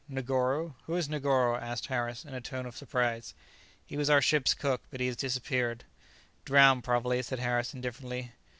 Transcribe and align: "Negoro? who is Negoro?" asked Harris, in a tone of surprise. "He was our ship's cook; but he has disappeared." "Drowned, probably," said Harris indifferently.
"Negoro? 0.09 0.73
who 0.87 0.95
is 0.95 1.07
Negoro?" 1.07 1.55
asked 1.61 1.85
Harris, 1.85 2.25
in 2.25 2.33
a 2.33 2.41
tone 2.41 2.65
of 2.65 2.75
surprise. 2.75 3.35
"He 3.85 3.97
was 3.97 4.09
our 4.09 4.19
ship's 4.19 4.55
cook; 4.55 4.81
but 4.89 4.99
he 4.99 5.05
has 5.05 5.15
disappeared." 5.15 5.83
"Drowned, 6.43 6.83
probably," 6.83 7.21
said 7.21 7.37
Harris 7.37 7.75
indifferently. 7.75 8.31